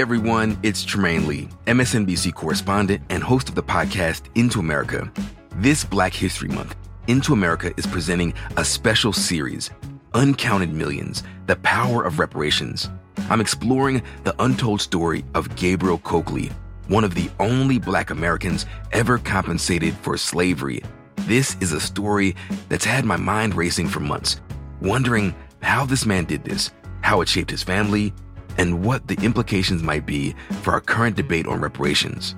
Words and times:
Everyone, 0.00 0.58
it's 0.62 0.82
Trymaine 0.82 1.26
Lee, 1.26 1.50
MSNBC 1.66 2.32
correspondent 2.32 3.02
and 3.10 3.22
host 3.22 3.50
of 3.50 3.54
the 3.54 3.62
podcast 3.62 4.22
Into 4.34 4.58
America. 4.58 5.12
This 5.56 5.84
Black 5.84 6.14
History 6.14 6.48
Month, 6.48 6.74
Into 7.06 7.34
America 7.34 7.74
is 7.76 7.86
presenting 7.86 8.32
a 8.56 8.64
special 8.64 9.12
series, 9.12 9.70
Uncounted 10.14 10.72
Millions 10.72 11.22
The 11.48 11.56
Power 11.56 12.02
of 12.02 12.18
Reparations. 12.18 12.88
I'm 13.28 13.42
exploring 13.42 14.00
the 14.24 14.34
untold 14.42 14.80
story 14.80 15.22
of 15.34 15.54
Gabriel 15.54 15.98
Coakley, 15.98 16.50
one 16.88 17.04
of 17.04 17.14
the 17.14 17.28
only 17.38 17.78
Black 17.78 18.08
Americans 18.08 18.64
ever 18.92 19.18
compensated 19.18 19.92
for 19.98 20.16
slavery. 20.16 20.82
This 21.26 21.58
is 21.60 21.72
a 21.72 21.80
story 21.80 22.34
that's 22.70 22.86
had 22.86 23.04
my 23.04 23.18
mind 23.18 23.54
racing 23.54 23.88
for 23.88 24.00
months, 24.00 24.40
wondering 24.80 25.34
how 25.60 25.84
this 25.84 26.06
man 26.06 26.24
did 26.24 26.42
this, 26.42 26.70
how 27.02 27.20
it 27.20 27.28
shaped 27.28 27.50
his 27.50 27.62
family, 27.62 28.14
and 28.60 28.84
what 28.84 29.08
the 29.08 29.18
implications 29.24 29.82
might 29.82 30.04
be 30.04 30.34
for 30.60 30.74
our 30.74 30.82
current 30.82 31.16
debate 31.16 31.46
on 31.46 31.62
reparations. 31.62 32.36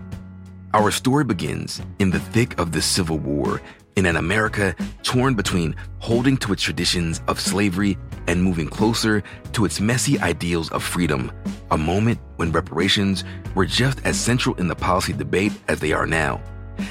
Our 0.73 0.93
story 0.93 1.25
begins 1.25 1.83
in 1.99 2.11
the 2.11 2.21
thick 2.21 2.57
of 2.61 2.71
the 2.71 2.81
Civil 2.81 3.19
War 3.19 3.61
in 3.97 4.07
an 4.07 4.15
America 4.15 4.77
torn 5.03 5.35
between 5.35 5.75
holding 5.99 6.37
to 6.37 6.53
its 6.53 6.63
traditions 6.63 7.21
of 7.27 7.41
slavery 7.41 7.99
and 8.29 8.41
moving 8.41 8.69
closer 8.69 9.25
to 9.53 9.65
its 9.65 9.81
messy 9.81 10.17
ideals 10.21 10.71
of 10.71 10.85
freedom, 10.85 11.33
a 11.73 11.77
moment 11.77 12.21
when 12.37 12.53
reparations 12.53 13.25
were 13.57 13.67
just 13.67 14.01
as 14.07 14.17
central 14.17 14.55
in 14.57 14.69
the 14.69 14.77
policy 14.77 15.13
debate 15.13 15.53
as 15.67 15.81
they 15.81 15.93
are 15.93 16.07
now. 16.07 16.41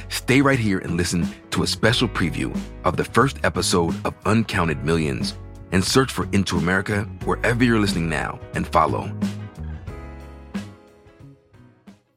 Stay 0.09 0.41
right 0.41 0.59
here 0.59 0.79
and 0.79 0.97
listen 0.97 1.25
to 1.51 1.63
a 1.63 1.67
special 1.67 2.09
preview 2.09 2.53
of 2.83 2.97
the 2.97 3.05
first 3.05 3.37
episode 3.45 3.95
of 4.05 4.13
Uncounted 4.25 4.83
Millions 4.83 5.35
and 5.71 5.83
search 5.83 6.11
for 6.11 6.27
Into 6.31 6.57
America 6.57 7.03
wherever 7.25 7.63
you're 7.63 7.79
listening 7.79 8.09
now 8.09 8.39
and 8.53 8.67
follow. 8.67 9.11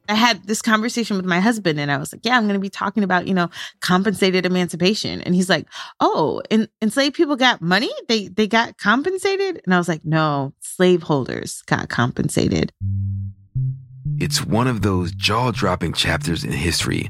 I 0.07 0.13
had 0.13 0.43
this 0.43 0.61
conversation 0.61 1.17
with 1.17 1.25
my 1.25 1.39
husband 1.39 1.79
and 1.79 1.91
I 1.91 1.97
was 1.97 2.13
like, 2.13 2.21
yeah, 2.23 2.37
I'm 2.37 2.43
going 2.43 2.53
to 2.53 2.59
be 2.59 2.69
talking 2.69 3.03
about, 3.03 3.27
you 3.27 3.33
know, 3.33 3.49
compensated 3.81 4.45
emancipation. 4.45 5.21
And 5.21 5.33
he's 5.33 5.49
like, 5.49 5.67
oh, 5.99 6.43
and 6.51 6.69
enslaved 6.81 7.15
people 7.15 7.35
got 7.35 7.61
money? 7.61 7.89
They 8.07 8.27
they 8.27 8.47
got 8.47 8.77
compensated? 8.77 9.61
And 9.65 9.73
I 9.73 9.77
was 9.77 9.87
like, 9.87 10.05
no, 10.05 10.53
slaveholders 10.59 11.63
got 11.63 11.89
compensated. 11.89 12.71
It's 14.17 14.45
one 14.45 14.67
of 14.67 14.81
those 14.81 15.11
jaw-dropping 15.11 15.93
chapters 15.93 16.43
in 16.43 16.51
history, 16.51 17.09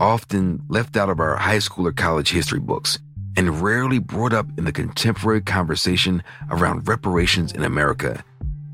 often 0.00 0.62
left 0.68 0.96
out 0.96 1.10
of 1.10 1.20
our 1.20 1.36
high 1.36 1.58
school 1.58 1.86
or 1.86 1.92
college 1.92 2.30
history 2.30 2.58
books 2.58 2.98
and 3.40 3.62
rarely 3.62 3.98
brought 3.98 4.34
up 4.34 4.46
in 4.58 4.64
the 4.64 4.72
contemporary 4.72 5.40
conversation 5.40 6.22
around 6.50 6.86
reparations 6.86 7.52
in 7.52 7.64
America 7.64 8.22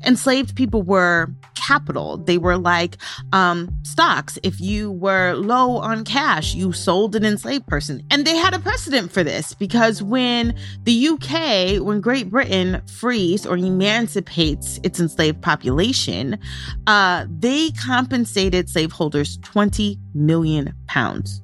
enslaved 0.05 0.55
people 0.55 0.83
were 0.83 1.27
capital. 1.55 2.17
They 2.17 2.37
were 2.37 2.57
like 2.57 2.97
um, 3.33 3.67
stocks. 3.83 4.37
If 4.43 4.61
you 4.61 4.91
were 4.91 5.33
low 5.33 5.77
on 5.77 6.05
cash, 6.05 6.53
you 6.53 6.71
sold 6.71 7.15
an 7.15 7.25
enslaved 7.25 7.65
person. 7.67 8.03
And 8.11 8.25
they 8.25 8.37
had 8.37 8.53
a 8.53 8.59
precedent 8.59 9.11
for 9.11 9.23
this 9.23 9.55
because 9.55 10.03
when 10.03 10.55
the 10.83 11.07
UK, 11.09 11.83
when 11.83 11.99
Great 11.99 12.29
Britain 12.29 12.81
frees 12.85 13.45
or 13.45 13.57
emancipates 13.57 14.79
its 14.83 14.99
enslaved 14.99 15.41
population, 15.41 16.37
uh, 16.85 17.25
they 17.29 17.71
compensated 17.71 18.69
slaveholders 18.69 19.39
20 19.39 19.99
million 20.13 20.73
pounds. 20.85 21.41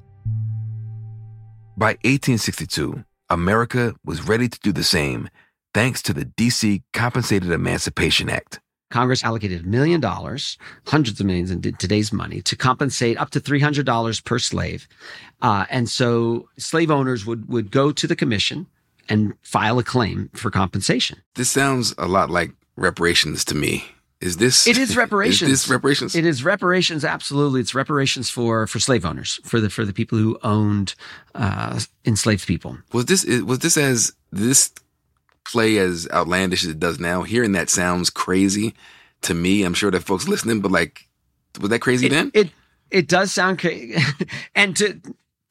By 1.76 1.94
1862, 2.04 3.04
America 3.34 3.96
was 4.04 4.26
ready 4.28 4.48
to 4.48 4.60
do 4.60 4.72
the 4.72 4.84
same 4.84 5.28
thanks 5.74 6.00
to 6.00 6.12
the 6.12 6.24
DC 6.24 6.82
Compensated 6.92 7.50
Emancipation 7.50 8.30
Act. 8.30 8.60
Congress 8.92 9.24
allocated 9.24 9.64
a 9.64 9.66
million 9.66 10.00
dollars, 10.00 10.56
hundreds 10.86 11.18
of 11.18 11.26
millions 11.26 11.50
in 11.50 11.60
today's 11.60 12.12
money, 12.12 12.40
to 12.42 12.54
compensate 12.54 13.18
up 13.18 13.30
to 13.30 13.40
$300 13.40 14.24
per 14.24 14.38
slave. 14.38 14.86
Uh, 15.42 15.64
and 15.68 15.88
so 15.88 16.48
slave 16.58 16.92
owners 16.92 17.26
would, 17.26 17.48
would 17.48 17.72
go 17.72 17.90
to 17.90 18.06
the 18.06 18.14
commission 18.14 18.68
and 19.08 19.34
file 19.42 19.80
a 19.80 19.82
claim 19.82 20.30
for 20.32 20.48
compensation. 20.48 21.20
This 21.34 21.50
sounds 21.50 21.92
a 21.98 22.06
lot 22.06 22.30
like 22.30 22.52
reparations 22.76 23.44
to 23.46 23.56
me. 23.56 23.84
Is 24.24 24.38
this? 24.38 24.66
It 24.66 24.78
is 24.78 24.96
reparations. 25.04 25.50
Is 25.50 25.62
this 25.62 25.70
reparations? 25.70 26.14
It 26.14 26.24
is 26.24 26.42
reparations. 26.42 27.04
Absolutely, 27.04 27.60
it's 27.60 27.74
reparations 27.74 28.30
for 28.30 28.66
for 28.66 28.78
slave 28.78 29.04
owners, 29.04 29.38
for 29.44 29.60
the 29.60 29.68
for 29.68 29.84
the 29.84 29.92
people 29.92 30.18
who 30.18 30.38
owned 30.42 30.94
uh, 31.34 31.78
enslaved 32.06 32.46
people. 32.46 32.78
Was 32.92 33.04
this 33.04 33.26
was 33.42 33.58
this 33.58 33.76
as 33.76 34.12
this 34.32 34.72
play 35.44 35.76
as 35.76 36.08
outlandish 36.10 36.64
as 36.64 36.70
it 36.70 36.80
does 36.80 36.98
now, 36.98 37.22
hearing 37.22 37.52
that 37.52 37.68
sounds 37.68 38.08
crazy 38.08 38.74
to 39.22 39.34
me. 39.34 39.62
I'm 39.62 39.74
sure 39.74 39.90
that 39.90 40.04
folks 40.04 40.26
listening, 40.26 40.60
but 40.60 40.72
like, 40.72 41.06
was 41.60 41.70
that 41.70 41.80
crazy 41.80 42.06
it, 42.06 42.10
then? 42.10 42.30
It 42.32 42.50
it 42.90 43.08
does 43.08 43.30
sound 43.32 43.58
crazy, 43.58 44.02
and 44.54 44.74
to 44.76 45.00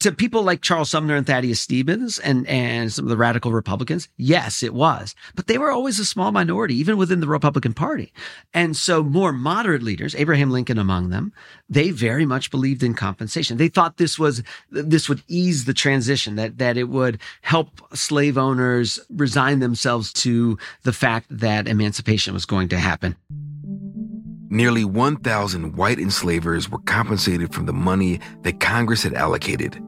to 0.04 0.12
people 0.12 0.42
like 0.42 0.60
Charles 0.60 0.90
Sumner 0.90 1.16
and 1.16 1.26
Thaddeus 1.26 1.62
Stevens 1.62 2.18
and, 2.18 2.46
and 2.46 2.92
some 2.92 3.06
of 3.06 3.08
the 3.08 3.16
radical 3.16 3.52
Republicans, 3.52 4.06
yes, 4.18 4.62
it 4.62 4.74
was. 4.74 5.14
But 5.34 5.46
they 5.46 5.56
were 5.56 5.70
always 5.70 5.98
a 5.98 6.04
small 6.04 6.30
minority, 6.30 6.74
even 6.74 6.98
within 6.98 7.20
the 7.20 7.26
Republican 7.26 7.72
Party. 7.72 8.12
And 8.52 8.76
so 8.76 9.02
more 9.02 9.32
moderate 9.32 9.82
leaders, 9.82 10.14
Abraham 10.14 10.50
Lincoln 10.50 10.76
among 10.76 11.08
them, 11.08 11.32
they 11.70 11.90
very 11.90 12.26
much 12.26 12.50
believed 12.50 12.82
in 12.82 12.92
compensation. 12.92 13.56
They 13.56 13.68
thought 13.68 13.96
this 13.96 14.18
was, 14.18 14.42
this 14.70 15.08
would 15.08 15.22
ease 15.26 15.64
the 15.64 15.72
transition, 15.72 16.36
that, 16.36 16.58
that 16.58 16.76
it 16.76 16.90
would 16.90 17.18
help 17.40 17.70
slave 17.96 18.36
owners 18.36 19.00
resign 19.08 19.60
themselves 19.60 20.12
to 20.12 20.58
the 20.82 20.92
fact 20.92 21.28
that 21.30 21.66
emancipation 21.66 22.34
was 22.34 22.44
going 22.44 22.68
to 22.68 22.78
happen. 22.78 23.16
Nearly 24.50 24.84
1,000 24.84 25.76
white 25.76 25.98
enslavers 25.98 26.70
were 26.70 26.78
compensated 26.80 27.54
from 27.54 27.64
the 27.64 27.72
money 27.72 28.20
that 28.42 28.60
Congress 28.60 29.02
had 29.02 29.14
allocated. 29.14 29.82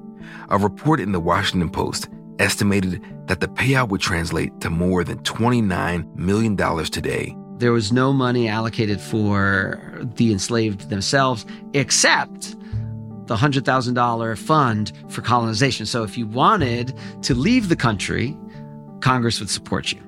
A 0.50 0.58
report 0.58 1.00
in 1.00 1.12
the 1.12 1.20
Washington 1.20 1.70
Post 1.70 2.08
estimated 2.38 3.02
that 3.26 3.40
the 3.40 3.48
payout 3.48 3.88
would 3.88 4.00
translate 4.00 4.60
to 4.60 4.70
more 4.70 5.04
than 5.04 5.18
$29 5.20 6.16
million 6.16 6.56
today. 6.56 7.36
There 7.58 7.72
was 7.72 7.92
no 7.92 8.12
money 8.12 8.48
allocated 8.48 9.00
for 9.00 9.80
the 10.16 10.32
enslaved 10.32 10.90
themselves 10.90 11.46
except 11.72 12.54
the 13.26 13.36
$100,000 13.36 14.38
fund 14.38 14.92
for 15.08 15.22
colonization. 15.22 15.86
So 15.86 16.02
if 16.02 16.16
you 16.16 16.26
wanted 16.26 16.94
to 17.22 17.34
leave 17.34 17.68
the 17.68 17.76
country, 17.76 18.36
Congress 19.00 19.40
would 19.40 19.50
support 19.50 19.92
you. 19.92 20.00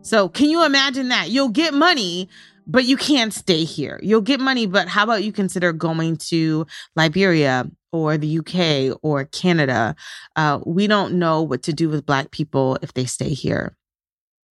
So 0.00 0.28
can 0.28 0.50
you 0.50 0.64
imagine 0.64 1.08
that? 1.08 1.30
You'll 1.30 1.50
get 1.50 1.74
money, 1.74 2.28
but 2.66 2.84
you 2.84 2.96
can't 2.96 3.32
stay 3.32 3.64
here. 3.64 3.98
You'll 4.02 4.20
get 4.20 4.40
money, 4.40 4.66
but 4.66 4.88
how 4.88 5.04
about 5.04 5.24
you 5.24 5.32
consider 5.32 5.72
going 5.72 6.16
to 6.28 6.66
Liberia 6.96 7.70
or 7.92 8.16
the 8.16 8.38
UK 8.38 8.98
or 9.02 9.24
Canada. 9.26 9.94
Uh, 10.34 10.60
we 10.64 10.86
don't 10.86 11.14
know 11.14 11.42
what 11.42 11.62
to 11.64 11.72
do 11.72 11.88
with 11.88 12.06
Black 12.06 12.30
people 12.30 12.78
if 12.82 12.94
they 12.94 13.04
stay 13.04 13.28
here. 13.28 13.76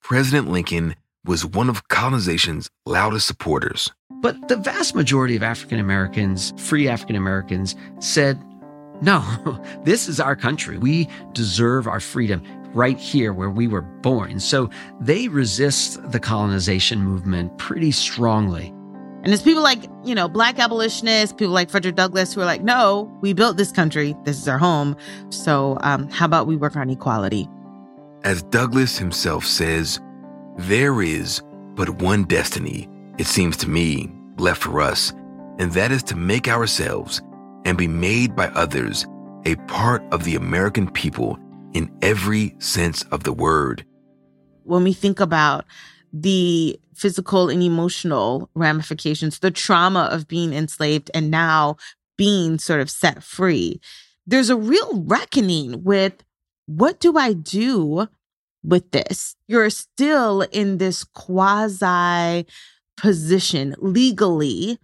President 0.02 0.50
Lincoln 0.50 0.96
was 1.26 1.46
one 1.46 1.70
of 1.70 1.88
colonization's 1.88 2.70
loudest 2.86 3.28
supporters. 3.28 3.92
But 4.22 4.48
the 4.48 4.58
vast 4.58 4.96
majority 4.96 5.36
of 5.36 5.44
African 5.44 5.80
Americans, 5.80 6.54
free 6.58 6.88
African 6.88 7.16
Americans, 7.16 7.76
said, 8.00 8.40
no, 9.02 9.24
this 9.84 10.08
is 10.08 10.20
our 10.20 10.36
country. 10.36 10.78
We 10.78 11.08
deserve 11.34 11.88
our 11.88 12.00
freedom 12.00 12.44
right 12.74 12.98
here 12.98 13.34
where 13.34 13.50
we 13.50 13.68
were 13.68 13.82
born. 13.82 14.40
So 14.40 14.70
they 15.00 15.28
resist 15.28 16.12
the 16.12 16.20
colonization 16.20 17.02
movement 17.02 17.58
pretty 17.58 17.92
strongly. 17.92 18.74
And 19.24 19.34
it's 19.34 19.44
people 19.44 19.62
like, 19.62 19.84
you 20.04 20.16
know, 20.16 20.28
black 20.28 20.58
abolitionists, 20.58 21.34
people 21.34 21.54
like 21.54 21.70
Frederick 21.70 21.96
Douglass 21.96 22.34
who 22.34 22.42
are 22.42 22.46
like, 22.46 22.64
no, 22.64 23.12
we 23.22 23.34
built 23.34 23.56
this 23.56 23.72
country. 23.72 24.16
This 24.24 24.38
is 24.40 24.48
our 24.48 24.58
home. 24.58 24.96
So 25.30 25.78
um, 25.82 26.10
how 26.10 26.26
about 26.26 26.48
we 26.48 26.56
work 26.56 26.76
on 26.76 26.90
equality? 26.90 27.48
As 28.24 28.42
Douglass 28.44 28.98
himself 28.98 29.46
says, 29.46 30.00
there 30.58 31.02
is 31.02 31.42
but 31.76 32.02
one 32.02 32.24
destiny, 32.24 32.90
it 33.18 33.28
seems 33.28 33.58
to 33.58 33.70
me, 33.70 34.12
left 34.38 34.64
for 34.64 34.82
us, 34.82 35.12
and 35.60 35.72
that 35.74 35.92
is 35.92 36.04
to 36.04 36.16
make 36.16 36.48
ourselves 36.48 37.22
and 37.66 37.78
be 37.78 37.88
made 37.88 38.36
by 38.36 38.48
others 38.48 39.06
a 39.46 39.56
part 39.68 40.04
of 40.12 40.24
the 40.24 40.36
American 40.36 40.90
people 40.90 41.40
in 41.74 41.96
every 42.02 42.56
sense 42.60 43.04
of 43.12 43.24
the 43.24 43.34
word. 43.34 43.86
When 44.64 44.84
we 44.84 44.94
think 44.94 45.20
about 45.20 45.66
the 46.14 46.80
physical 46.94 47.50
and 47.50 47.64
emotional 47.64 48.50
ramifications, 48.54 49.40
the 49.40 49.52
trauma 49.52 50.10
of 50.12 50.28
being 50.28 50.54
enslaved 50.54 51.10
and 51.14 51.32
now 51.32 51.78
being 52.18 52.60
sort 52.60 52.82
of 52.82 52.90
set 52.90 53.24
free. 53.24 53.82
There's 54.28 54.50
a 54.50 54.56
real 54.56 55.04
reckoning 55.04 55.84
with 55.84 56.24
what 56.68 57.00
do 57.00 57.18
I 57.18 57.34
do 57.34 58.08
with 58.64 58.92
this? 58.92 59.36
You're 59.48 59.70
still 59.70 60.42
in 60.52 60.78
this 60.78 61.04
quasi 61.04 62.46
position 62.98 63.76
legally 63.80 64.78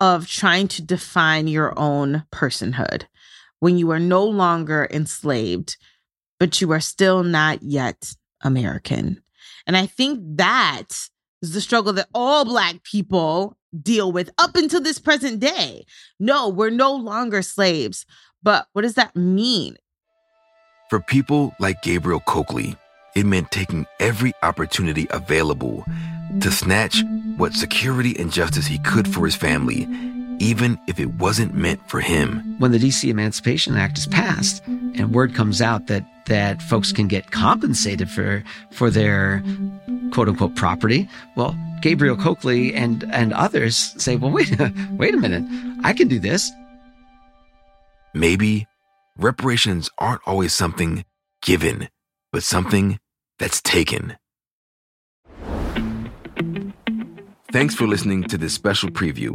of 0.00 0.26
trying 0.26 0.66
to 0.68 0.82
define 0.82 1.46
your 1.46 1.78
own 1.78 2.24
personhood 2.32 3.04
when 3.60 3.78
you 3.78 3.90
are 3.90 4.00
no 4.00 4.24
longer 4.24 4.88
enslaved, 4.90 5.76
but 6.40 6.60
you 6.60 6.72
are 6.72 6.80
still 6.80 7.22
not 7.22 7.62
yet 7.62 8.14
American. 8.42 9.22
And 9.66 9.76
I 9.76 9.86
think 9.86 10.20
that 10.36 10.88
is 11.42 11.52
the 11.52 11.60
struggle 11.60 11.92
that 11.92 12.08
all 12.12 12.44
Black 12.44 12.82
people 12.82 13.56
deal 13.80 14.10
with 14.10 14.30
up 14.38 14.56
until 14.56 14.80
this 14.80 14.98
present 14.98 15.38
day. 15.38 15.84
No, 16.18 16.48
we're 16.48 16.70
no 16.70 16.92
longer 16.92 17.42
slaves. 17.42 18.04
But 18.42 18.66
what 18.72 18.82
does 18.82 18.94
that 18.94 19.14
mean? 19.14 19.76
For 20.88 20.98
people 20.98 21.54
like 21.60 21.82
Gabriel 21.82 22.20
Coakley, 22.20 22.74
it 23.14 23.26
meant 23.26 23.50
taking 23.50 23.86
every 24.00 24.32
opportunity 24.42 25.06
available 25.10 25.84
to 26.40 26.50
snatch 26.50 27.04
what 27.36 27.52
security 27.52 28.16
and 28.18 28.32
justice 28.32 28.66
he 28.66 28.78
could 28.78 29.06
for 29.06 29.24
his 29.24 29.36
family, 29.36 29.86
even 30.38 30.78
if 30.88 30.98
it 30.98 31.14
wasn't 31.14 31.54
meant 31.54 31.88
for 31.88 32.00
him. 32.00 32.56
When 32.58 32.72
the 32.72 32.78
DC 32.78 33.08
Emancipation 33.08 33.76
Act 33.76 33.98
is 33.98 34.06
passed 34.06 34.62
and 35.00 35.14
word 35.14 35.34
comes 35.34 35.60
out 35.60 35.86
that 35.88 36.04
that 36.26 36.62
folks 36.62 36.92
can 36.92 37.08
get 37.08 37.30
compensated 37.32 38.08
for 38.08 38.44
for 38.70 38.90
their 38.90 39.42
quote 40.12 40.28
unquote 40.28 40.54
property, 40.54 41.08
well, 41.36 41.58
Gabriel 41.82 42.16
Coakley 42.16 42.74
and 42.74 43.04
and 43.12 43.32
others 43.32 43.76
say, 44.02 44.16
well, 44.16 44.30
wait, 44.30 44.54
wait 44.92 45.14
a 45.14 45.18
minute, 45.18 45.44
I 45.82 45.92
can 45.92 46.08
do 46.08 46.18
this. 46.18 46.50
Maybe 48.14 48.66
reparations 49.16 49.90
aren't 49.98 50.22
always 50.26 50.52
something 50.52 51.04
given, 51.42 51.88
but 52.32 52.42
something 52.42 52.98
that's 53.38 53.62
taken. 53.62 54.16
Thanks 57.52 57.74
for 57.74 57.86
listening 57.86 58.24
to 58.24 58.38
this 58.38 58.54
special 58.54 58.90
preview. 58.90 59.34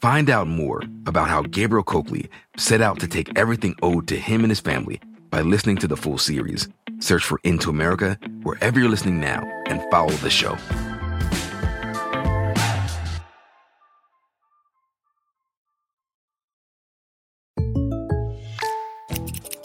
Find 0.00 0.30
out 0.30 0.48
more 0.48 0.82
about 1.04 1.28
how 1.28 1.42
Gabriel 1.42 1.84
Coakley 1.84 2.30
set 2.56 2.80
out 2.80 3.00
to 3.00 3.06
take 3.06 3.38
everything 3.38 3.76
owed 3.82 4.08
to 4.08 4.16
him 4.16 4.42
and 4.42 4.50
his 4.50 4.58
family 4.58 4.98
by 5.28 5.42
listening 5.42 5.76
to 5.76 5.86
the 5.86 5.96
full 5.96 6.16
series. 6.16 6.70
Search 7.00 7.22
for 7.22 7.38
Into 7.44 7.68
America 7.68 8.18
wherever 8.42 8.80
you're 8.80 8.88
listening 8.88 9.20
now 9.20 9.46
and 9.66 9.82
follow 9.90 10.08
the 10.08 10.30
show. 10.30 10.56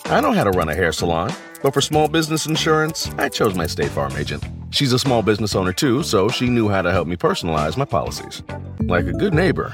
I 0.07 0.19
know 0.19 0.33
how 0.33 0.43
to 0.43 0.51
run 0.51 0.67
a 0.67 0.75
hair 0.75 0.91
salon, 0.91 1.33
but 1.63 1.73
for 1.73 1.79
small 1.79 2.09
business 2.09 2.45
insurance, 2.45 3.09
I 3.17 3.29
chose 3.29 3.55
my 3.55 3.67
State 3.67 3.91
Farm 3.91 4.11
agent. 4.17 4.43
She's 4.71 4.91
a 4.91 4.99
small 4.99 5.21
business 5.21 5.55
owner 5.55 5.71
too, 5.71 6.03
so 6.03 6.27
she 6.27 6.49
knew 6.49 6.67
how 6.67 6.81
to 6.81 6.91
help 6.91 7.07
me 7.07 7.15
personalize 7.15 7.77
my 7.77 7.85
policies. 7.85 8.43
Like 8.81 9.05
a 9.05 9.13
good 9.13 9.33
neighbor, 9.33 9.73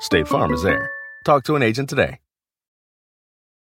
State 0.00 0.26
Farm 0.26 0.54
is 0.54 0.62
there. 0.62 0.90
Talk 1.24 1.44
to 1.44 1.56
an 1.56 1.62
agent 1.62 1.90
today. 1.90 2.20